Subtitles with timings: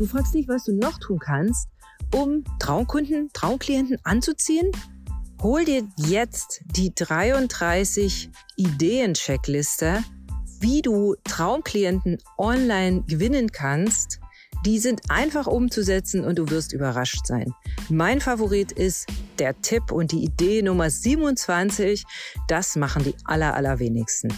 [0.00, 1.68] Du fragst dich, was du noch tun kannst,
[2.14, 4.72] um Traumkunden, Traumklienten anzuziehen?
[5.42, 10.02] Hol dir jetzt die 33 Ideen-Checkliste,
[10.58, 14.20] wie du Traumklienten online gewinnen kannst.
[14.64, 17.52] Die sind einfach umzusetzen und du wirst überrascht sein.
[17.90, 19.06] Mein Favorit ist
[19.38, 22.04] der Tipp und die Idee Nummer 27.
[22.48, 24.32] Das machen die aller, allerwenigsten.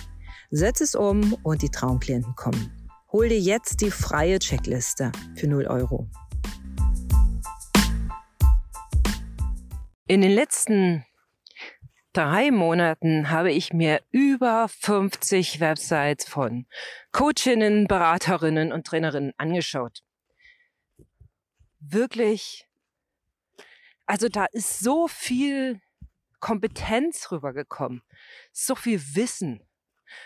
[0.50, 2.81] Setz es um und die Traumklienten kommen.
[3.12, 6.08] Hol dir jetzt die freie Checkliste für 0 Euro.
[10.06, 11.04] In den letzten
[12.14, 16.66] drei Monaten habe ich mir über 50 Websites von
[17.12, 20.02] Coachinnen, Beraterinnen und Trainerinnen angeschaut.
[21.80, 22.66] Wirklich,
[24.06, 25.82] also da ist so viel
[26.40, 28.00] Kompetenz rübergekommen,
[28.52, 29.62] so viel Wissen.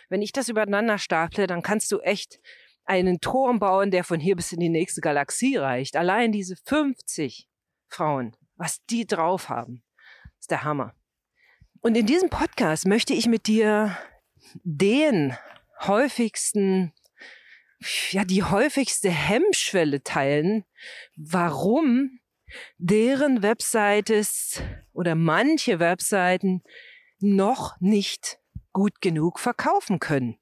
[0.08, 2.38] Wenn ich das übereinander staple, dann kannst du echt
[2.86, 5.96] einen Turm bauen, der von hier bis in die nächste Galaxie reicht.
[5.96, 7.48] Allein diese 50
[7.88, 9.82] Frauen was die drauf haben.
[10.38, 10.94] Ist der Hammer.
[11.80, 13.96] Und in diesem Podcast möchte ich mit dir
[14.64, 15.36] den
[15.80, 16.92] häufigsten,
[18.10, 20.64] ja, die häufigste Hemmschwelle teilen,
[21.16, 22.18] warum
[22.78, 26.62] deren Webseites oder manche Webseiten
[27.18, 28.38] noch nicht
[28.72, 30.38] gut genug verkaufen können.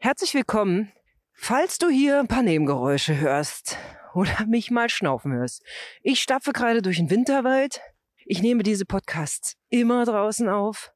[0.00, 0.92] Herzlich willkommen.
[1.40, 3.78] Falls du hier ein paar Nebengeräusche hörst,
[4.14, 5.62] oder mich mal schnaufen hörst.
[6.02, 7.80] Ich stapfe gerade durch den Winterwald.
[8.26, 10.92] Ich nehme diese Podcasts immer draußen auf.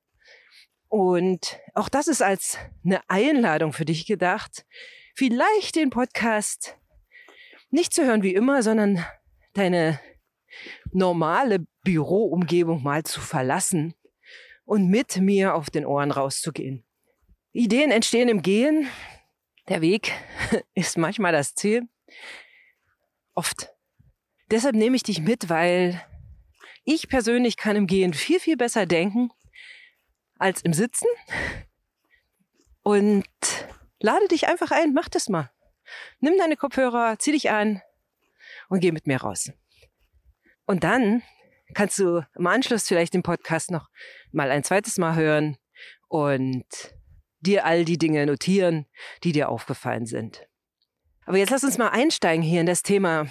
[0.89, 4.67] Und auch das ist als eine Einladung für dich gedacht,
[5.15, 6.77] vielleicht den Podcast
[7.71, 9.03] nicht zu hören wie immer, sondern
[9.55, 9.99] deine
[10.91, 13.95] normale Büroumgebung mal zu verlassen
[14.67, 16.85] und mit mir auf den Ohren rauszugehen.
[17.53, 18.87] Ideen entstehen im Gehen.
[19.69, 20.13] Der Weg
[20.75, 21.89] ist manchmal das Ziel.
[23.35, 23.71] Oft.
[24.51, 26.05] Deshalb nehme ich dich mit, weil
[26.85, 29.31] ich persönlich kann im Gehen viel, viel besser denken
[30.39, 31.07] als im Sitzen.
[32.83, 33.25] Und
[34.01, 35.51] lade dich einfach ein, mach das mal.
[36.19, 37.81] Nimm deine Kopfhörer, zieh dich an
[38.69, 39.53] und geh mit mir raus.
[40.67, 41.23] Und dann
[41.75, 43.89] kannst du im Anschluss vielleicht den Podcast noch
[44.33, 45.57] mal ein zweites Mal hören
[46.09, 46.67] und
[47.43, 48.87] dir all die Dinge notieren,
[49.25, 50.47] die dir aufgefallen sind.
[51.27, 53.27] Aber jetzt lass uns mal einsteigen hier in das Thema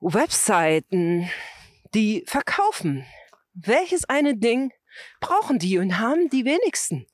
[0.00, 1.30] Webseiten,
[1.94, 3.06] die verkaufen.
[3.54, 4.72] Welches eine Ding
[5.20, 7.06] brauchen die und haben die wenigsten?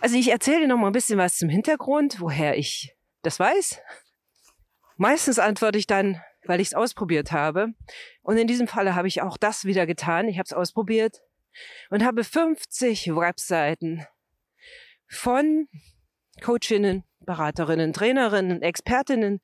[0.00, 3.80] Also ich erzähle dir noch mal ein bisschen was zum Hintergrund, woher ich das weiß.
[4.96, 7.68] Meistens antworte ich dann, weil ich es ausprobiert habe.
[8.22, 10.28] Und in diesem Falle habe ich auch das wieder getan.
[10.28, 11.22] Ich habe es ausprobiert
[11.90, 14.06] und habe 50 Webseiten
[15.10, 15.68] von
[16.40, 19.40] Coachinnen, Beraterinnen, Trainerinnen, Expertinnen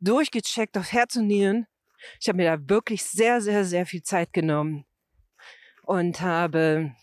[0.00, 1.66] durchgecheckt auf Herz und Nieren.
[2.20, 4.84] Ich habe mir da wirklich sehr, sehr, sehr viel Zeit genommen
[5.82, 6.94] und habe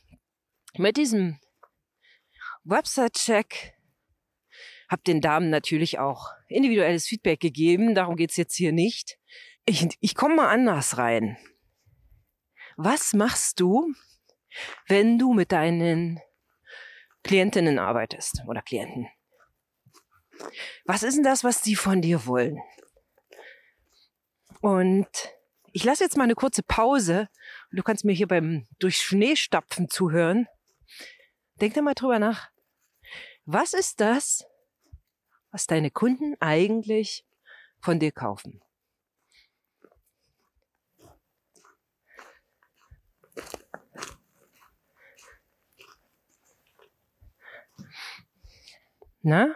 [0.78, 1.40] mit diesem
[2.64, 3.74] Website-Check
[4.90, 7.96] habe den Damen natürlich auch individuelles Feedback gegeben.
[7.96, 9.18] Darum geht's jetzt hier nicht.
[9.66, 11.38] Ich, ich komme mal anders rein.
[12.78, 13.94] Was machst du,
[14.88, 16.20] wenn du mit deinen
[17.26, 19.08] Klientinnen arbeitest oder Klienten?
[20.86, 22.62] Was ist denn das, was die von dir wollen?
[24.62, 25.08] Und
[25.72, 27.28] ich lasse jetzt mal eine kurze Pause
[27.72, 30.48] du kannst mir hier beim durch Schnee stapfen zuhören.
[31.62, 32.50] Denk da mal drüber nach.
[33.46, 34.46] Was ist das,
[35.52, 37.26] was deine Kunden eigentlich
[37.80, 38.62] von dir kaufen?
[49.26, 49.56] Na?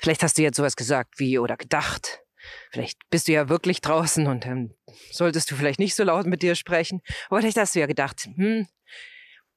[0.00, 2.22] Vielleicht hast du jetzt sowas gesagt wie oder gedacht.
[2.70, 4.74] Vielleicht bist du ja wirklich draußen und dann
[5.12, 7.02] solltest du vielleicht nicht so laut mit dir sprechen.
[7.28, 8.66] Aber vielleicht hast du ja gedacht, hm,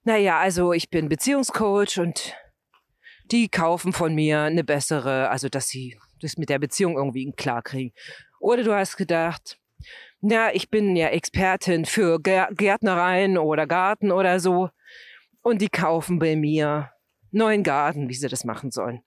[0.03, 2.35] naja, also ich bin Beziehungscoach und
[3.31, 7.61] die kaufen von mir eine bessere, also dass sie das mit der Beziehung irgendwie klar
[7.61, 7.93] kriegen.
[8.41, 9.57] Oder du hast gedacht,
[10.19, 14.69] ja, ich bin ja Expertin für Gärtnereien oder Garten oder so
[15.41, 16.91] und die kaufen bei mir
[17.33, 19.01] neuen Garten, wie sie das machen sollen.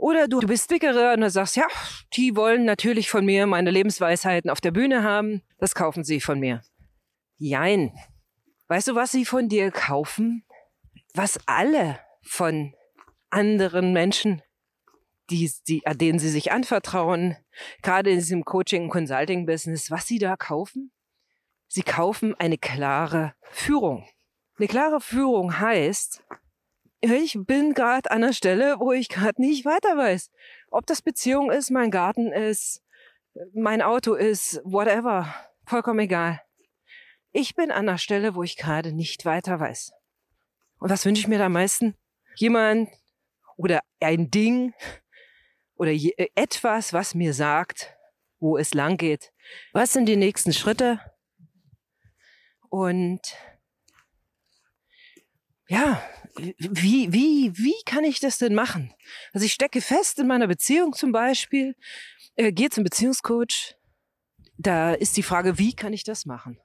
[0.00, 1.66] Oder du, bist Dickere und du sagst, ja,
[2.14, 5.42] die wollen natürlich von mir meine Lebensweisheiten auf der Bühne haben.
[5.58, 6.62] Das kaufen sie von mir.
[7.36, 7.92] Jein.
[8.68, 10.42] Weißt du, was sie von dir kaufen?
[11.12, 12.74] Was alle von
[13.28, 14.40] anderen Menschen,
[15.28, 17.36] die, die, denen sie sich anvertrauen,
[17.82, 20.92] gerade in diesem Coaching- und Consulting-Business, was sie da kaufen?
[21.68, 24.08] Sie kaufen eine klare Führung.
[24.56, 26.22] Eine klare Führung heißt,
[27.00, 30.30] ich bin gerade an der Stelle, wo ich gerade nicht weiter weiß.
[30.70, 32.82] Ob das Beziehung ist, mein Garten ist,
[33.54, 35.34] mein Auto ist, whatever,
[35.66, 36.42] vollkommen egal.
[37.32, 39.92] Ich bin an der Stelle, wo ich gerade nicht weiter weiß.
[40.78, 41.94] Und was wünsche ich mir da am meisten?
[42.36, 42.88] Jemand
[43.56, 44.74] oder ein Ding
[45.76, 47.94] oder äh, etwas, was mir sagt,
[48.40, 49.32] wo es lang geht.
[49.72, 51.00] Was sind die nächsten Schritte?
[52.68, 53.20] Und
[55.70, 56.02] ja,
[56.58, 58.92] wie, wie, wie kann ich das denn machen?
[59.32, 61.76] Also ich stecke fest in meiner Beziehung zum Beispiel,
[62.34, 63.76] äh, gehe zum Beziehungscoach.
[64.58, 66.58] Da ist die Frage, wie kann ich das machen?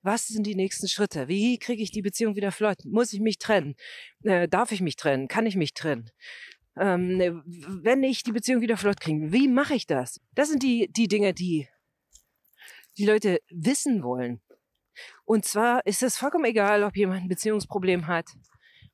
[0.00, 1.28] Was sind die nächsten Schritte?
[1.28, 2.78] Wie kriege ich die Beziehung wieder flott?
[2.86, 3.74] Muss ich mich trennen?
[4.22, 5.28] Äh, darf ich mich trennen?
[5.28, 6.10] Kann ich mich trennen?
[6.78, 10.20] Ähm, ne, wenn ich die Beziehung wieder flott kriege, wie mache ich das?
[10.34, 11.68] Das sind die, die Dinge, die
[12.96, 14.40] die Leute wissen wollen.
[15.24, 18.26] Und zwar ist es vollkommen egal, ob jemand ein Beziehungsproblem hat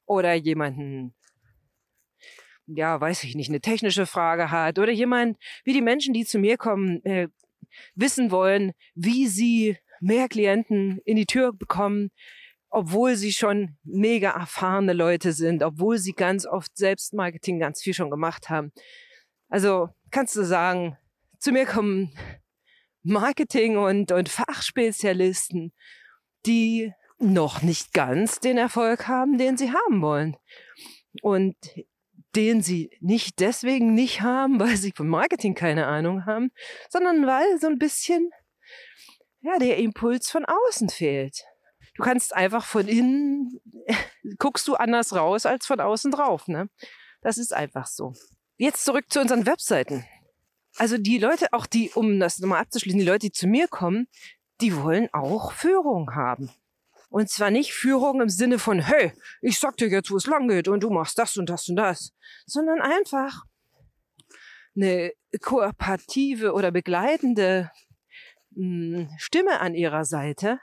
[0.06, 1.14] oder jemanden,
[2.66, 6.38] ja, weiß ich nicht, eine technische Frage hat oder jemand, wie die Menschen, die zu
[6.38, 7.28] mir kommen, äh,
[7.94, 12.10] wissen wollen, wie sie mehr Klienten in die Tür bekommen,
[12.70, 18.10] obwohl sie schon mega erfahrene Leute sind, obwohl sie ganz oft Selbstmarketing ganz viel schon
[18.10, 18.72] gemacht haben.
[19.48, 20.96] Also kannst du sagen,
[21.38, 22.12] zu mir kommen
[23.02, 25.72] Marketing und, und Fachspezialisten,
[26.46, 30.36] die noch nicht ganz den Erfolg haben, den sie haben wollen.
[31.22, 31.56] Und
[32.36, 36.50] den sie nicht deswegen nicht haben, weil sie vom Marketing keine Ahnung haben,
[36.88, 38.30] sondern weil so ein bisschen
[39.42, 41.44] ja, der Impuls von außen fehlt.
[41.96, 43.60] Du kannst einfach von innen,
[44.38, 46.46] guckst du anders raus als von außen drauf.
[46.46, 46.68] Ne?
[47.22, 48.12] Das ist einfach so.
[48.56, 50.04] Jetzt zurück zu unseren Webseiten.
[50.80, 54.08] Also die Leute, auch die, um das nochmal abzuschließen, die Leute, die zu mir kommen,
[54.62, 56.50] die wollen auch Führung haben.
[57.10, 59.12] Und zwar nicht Führung im Sinne von, hey,
[59.42, 61.76] ich sag dir jetzt, wo es lang geht und du machst das und das und
[61.76, 62.14] das,
[62.46, 63.44] sondern einfach
[64.74, 65.12] eine
[65.42, 67.70] kooperative oder begleitende
[68.54, 70.60] hm, Stimme an ihrer Seite,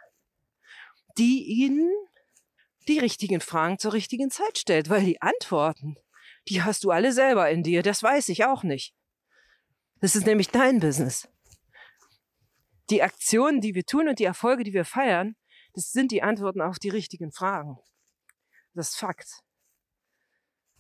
[1.19, 1.91] die ihnen
[2.87, 5.95] die richtigen Fragen zur richtigen Zeit stellt, weil die Antworten,
[6.47, 8.95] die hast du alle selber in dir, das weiß ich auch nicht.
[9.99, 11.27] Das ist nämlich dein Business.
[12.89, 15.35] Die Aktionen, die wir tun und die Erfolge, die wir feiern,
[15.73, 17.77] das sind die Antworten auf die richtigen Fragen.
[18.73, 19.41] Das ist Fakt.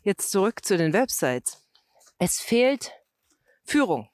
[0.03, 1.67] Jetzt zurück zu den Websites.
[2.19, 2.93] Es fehlt
[3.63, 4.09] Führung.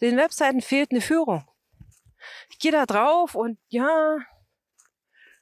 [0.00, 1.46] Den Webseiten fehlt eine Führung.
[2.48, 4.18] Ich gehe da drauf und ja,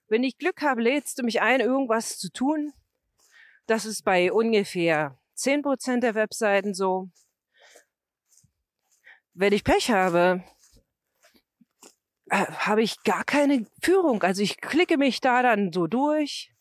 [0.09, 2.73] wenn ich Glück habe, lädst du mich ein, irgendwas zu tun.
[3.67, 7.11] Das ist bei ungefähr 10% der Webseiten so.
[9.39, 10.43] Wenn ich Pech habe,
[12.31, 14.23] äh, habe ich gar keine Führung.
[14.23, 16.53] Also ich klicke mich da dann so durch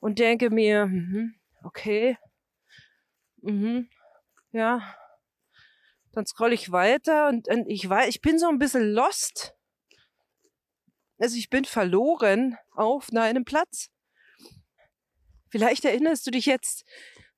[0.00, 1.30] und denke mir, mh,
[1.62, 2.18] okay,
[3.42, 3.84] mh,
[4.50, 4.96] ja,
[6.12, 9.54] dann scroll ich weiter und, und ich weiß, ich bin so ein bisschen lost
[11.18, 13.90] also ich bin verloren auf einem Platz.
[15.50, 16.84] Vielleicht erinnerst du dich jetzt,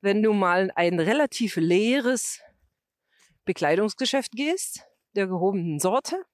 [0.01, 2.41] wenn du mal ein relativ leeres
[3.45, 4.85] Bekleidungsgeschäft gehst,
[5.17, 6.25] der gehobenen Sorte,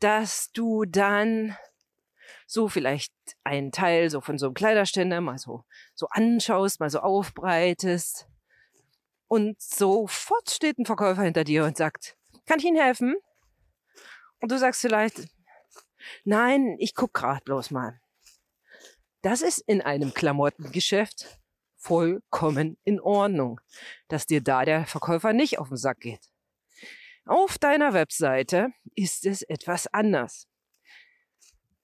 [0.00, 1.56] dass du dann
[2.46, 3.12] so vielleicht
[3.44, 8.26] einen Teil so von so einem Kleiderständer mal so, so anschaust, mal so aufbreitest.
[9.28, 12.16] Und sofort steht ein Verkäufer hinter dir und sagt,
[12.46, 13.14] kann ich Ihnen helfen?
[14.40, 15.28] Und du sagst vielleicht,
[16.24, 18.00] Nein, ich guck gerade bloß mal.
[19.22, 21.38] Das ist in einem Klamottengeschäft
[21.82, 23.60] vollkommen in Ordnung,
[24.08, 26.30] dass dir da der Verkäufer nicht auf den Sack geht.
[27.24, 30.48] Auf deiner Webseite ist es etwas anders.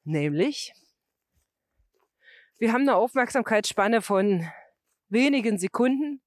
[0.05, 0.73] Nämlich,
[2.59, 4.49] wir haben eine Aufmerksamkeitsspanne von
[5.09, 6.23] wenigen Sekunden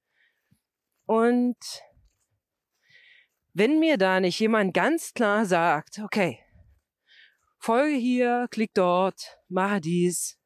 [1.05, 1.57] und
[3.53, 6.39] wenn mir da nicht jemand ganz klar sagt, okay,
[7.57, 10.39] folge hier, klick dort, mache dies,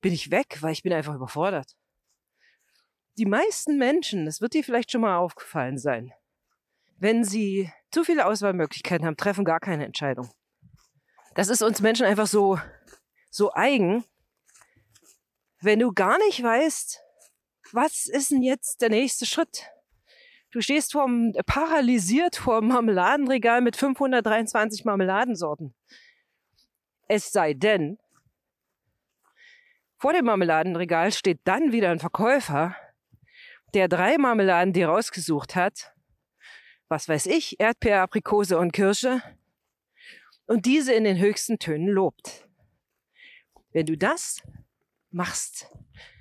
[0.00, 1.75] bin ich weg, weil ich bin einfach überfordert.
[3.18, 6.12] Die meisten Menschen, das wird dir vielleicht schon mal aufgefallen sein,
[6.98, 10.30] wenn sie zu viele Auswahlmöglichkeiten haben, treffen gar keine Entscheidung.
[11.34, 12.58] Das ist uns Menschen einfach so,
[13.30, 14.04] so eigen.
[15.60, 17.00] Wenn du gar nicht weißt,
[17.72, 19.70] was ist denn jetzt der nächste Schritt?
[20.50, 25.74] Du stehst vorm, paralysiert vor dem Marmeladenregal mit 523 Marmeladensorten.
[27.08, 27.98] Es sei denn,
[29.98, 32.76] vor dem Marmeladenregal steht dann wieder ein Verkäufer,
[33.76, 35.92] der drei Marmeladen dir rausgesucht hat,
[36.88, 39.20] was weiß ich, Erdbeer, Aprikose und Kirsche,
[40.46, 42.48] und diese in den höchsten Tönen lobt.
[43.72, 44.40] Wenn du das
[45.10, 45.70] machst,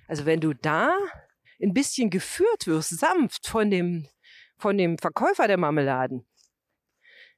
[0.09, 0.97] also wenn du da
[1.61, 4.09] ein bisschen geführt wirst, sanft von dem,
[4.57, 6.27] von dem Verkäufer der Marmeladen,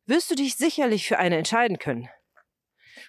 [0.08, 2.10] wirst du dich sicherlich für eine entscheiden können.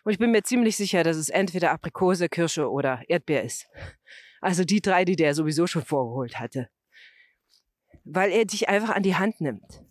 [0.05, 3.67] Und ich bin mir ziemlich sicher, dass es entweder Aprikose, Kirsche oder Erdbeer ist.
[4.43, 6.69] Also die drei, die der sowieso schon vorgeholt hatte.
[8.11, 9.85] Weil er dich einfach an die Hand nimmt.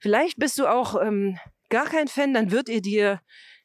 [0.00, 3.20] Vielleicht bist du auch ähm, gar kein Fan, dann wird er dir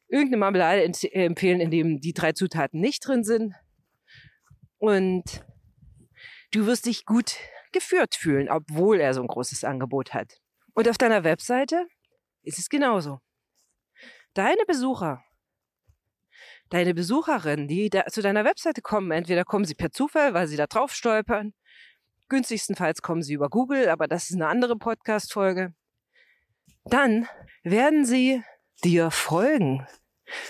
[0.08, 3.54] irgendeine Marmelade empfehlen, in dem die drei Zutaten nicht drin sind.
[4.78, 5.44] Und
[6.52, 7.38] du wirst dich gut
[7.72, 10.40] geführt fühlen, obwohl er so ein großes Angebot hat.
[10.74, 11.88] Und auf deiner Webseite
[12.44, 13.20] ist es genauso.
[14.34, 15.24] Deine Besucher,
[16.70, 20.68] deine Besucherinnen, die zu deiner Webseite kommen, entweder kommen sie per Zufall, weil sie da
[20.68, 21.54] drauf stolpern,
[22.30, 25.74] günstigstenfalls kommen sie über Google, aber das ist eine andere Podcast-Folge.
[26.86, 27.28] Dann
[27.64, 28.44] werden sie
[28.84, 29.88] dir folgen.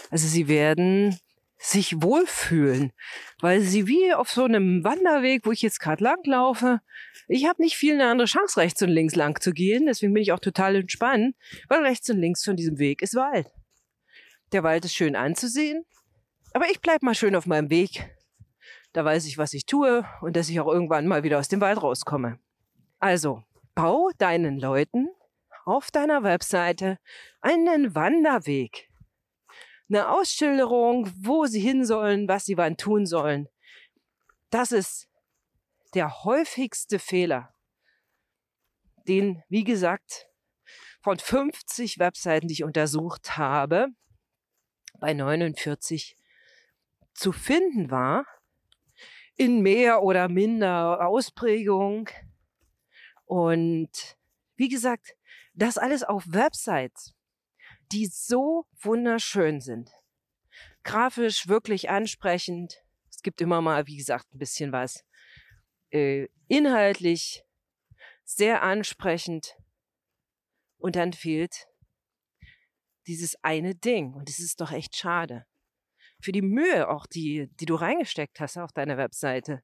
[0.09, 1.19] Also sie werden
[1.57, 2.91] sich wohlfühlen,
[3.39, 6.81] weil sie wie auf so einem Wanderweg, wo ich jetzt gerade langlaufe,
[7.27, 10.21] ich habe nicht viel eine andere Chance, rechts und links lang zu gehen, deswegen bin
[10.21, 11.35] ich auch total entspannt,
[11.67, 13.51] weil rechts und links von diesem Weg ist Wald.
[14.51, 15.85] Der Wald ist schön anzusehen,
[16.53, 18.14] aber ich bleib mal schön auf meinem Weg.
[18.95, 21.59] Da weiß ich, was ich tue und dass ich auch irgendwann mal wieder aus dem
[21.59, 22.39] Wald rauskomme.
[22.99, 25.09] Also, bau deinen Leuten
[25.65, 26.97] auf deiner Webseite
[27.41, 28.89] einen Wanderweg
[29.89, 33.49] eine Ausschilderung, wo sie hin sollen, was sie wann tun sollen.
[34.49, 35.09] Das ist
[35.93, 37.53] der häufigste Fehler,
[39.09, 40.27] den, wie gesagt,
[41.01, 43.89] von 50 Webseiten, die ich untersucht habe,
[44.99, 46.15] bei 49
[47.13, 48.25] zu finden war,
[49.35, 52.09] in mehr oder minder Ausprägung.
[53.25, 54.17] Und
[54.55, 55.15] wie gesagt,
[55.53, 57.15] das alles auf Websites
[57.91, 59.91] die so wunderschön sind.
[60.83, 62.83] Grafisch wirklich ansprechend.
[63.09, 65.03] Es gibt immer mal, wie gesagt, ein bisschen was.
[65.91, 67.43] Äh, inhaltlich
[68.23, 69.55] sehr ansprechend.
[70.77, 71.67] Und dann fehlt
[73.07, 74.13] dieses eine Ding.
[74.13, 75.45] Und es ist doch echt schade.
[76.25, 79.61] Für die Mühe auch, die, die du reingesteckt hast auf deiner Webseite.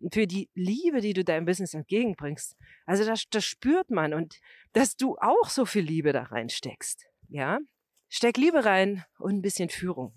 [0.00, 2.56] Und für die Liebe, die du deinem Business entgegenbringst.
[2.84, 4.12] Also das, das spürt man.
[4.12, 4.40] Und
[4.72, 7.06] dass du auch so viel Liebe da reinsteckst.
[7.28, 7.60] Ja?
[8.08, 10.12] Steck Liebe rein und ein bisschen Führung.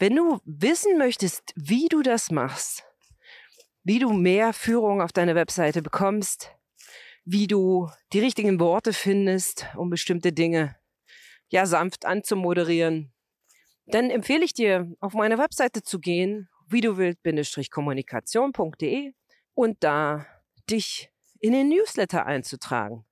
[0.00, 2.82] Wenn du wissen möchtest, wie du das machst,
[3.84, 6.50] wie du mehr Führung auf deine Webseite bekommst,
[7.24, 10.74] wie du die richtigen Worte findest, um bestimmte Dinge
[11.48, 13.12] ja sanft anzumoderieren,
[13.86, 19.12] dann empfehle ich dir, auf meine Webseite zu gehen, wie du willst-kommunikation.de
[19.54, 20.26] und da
[20.70, 21.10] dich
[21.40, 23.04] in den Newsletter einzutragen.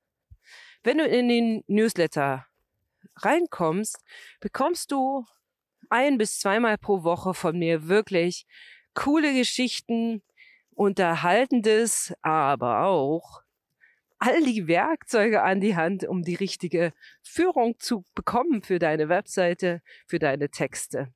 [0.83, 2.47] Wenn du in den Newsletter
[3.17, 3.99] reinkommst,
[4.41, 5.27] bekommst du
[5.91, 8.47] ein bis zweimal pro Woche von mir wirklich
[8.95, 10.23] coole Geschichten,
[10.75, 13.43] unterhaltendes, aber auch
[14.21, 19.83] all die Werkzeuge an die Hand, um die richtige Führung zu bekommen für deine Webseite,
[20.07, 21.13] für deine Texte.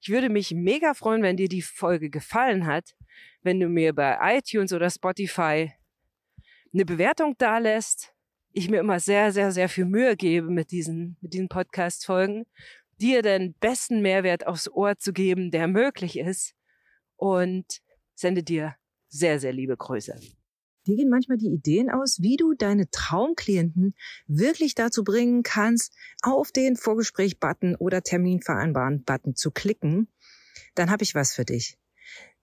[0.00, 2.94] Ich würde mich mega freuen, wenn dir die Folge gefallen hat,
[3.42, 5.72] wenn du mir bei iTunes oder Spotify
[6.72, 8.14] eine Bewertung dalässt
[8.52, 12.44] ich mir immer sehr, sehr, sehr viel Mühe gebe mit diesen, mit diesen Podcast-Folgen,
[13.00, 16.54] dir den besten Mehrwert aufs Ohr zu geben, der möglich ist
[17.16, 17.80] und
[18.14, 18.74] sende dir
[19.08, 20.18] sehr, sehr liebe Grüße.
[20.88, 23.94] Dir gehen manchmal die Ideen aus, wie du deine Traumklienten
[24.26, 25.92] wirklich dazu bringen kannst,
[26.22, 30.08] auf den Vorgespräch-Button oder Termin vereinbaren-Button zu klicken.
[30.74, 31.76] Dann habe ich was für dich.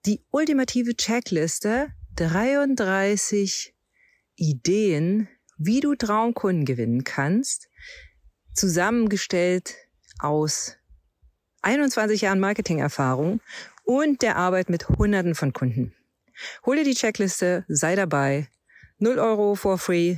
[0.06, 1.88] Die ultimative Checkliste
[2.18, 3.74] 33
[4.36, 7.70] Ideen, wie du Traumkunden gewinnen kannst,
[8.54, 9.75] zusammengestellt
[10.20, 10.78] aus
[11.64, 13.42] 21 Jahren Marketingerfahrung
[13.86, 15.96] und der Arbeit mit Hunderten von Kunden.
[16.65, 18.48] Hol dir die Checkliste, sei dabei.
[19.00, 20.18] 0 Euro for free,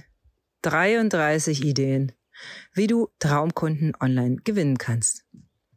[0.62, 2.12] 33 Ideen,
[2.74, 5.26] wie du Traumkunden online gewinnen kannst.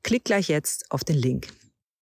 [0.02, 1.49] Klick gleich jetzt auf den Link.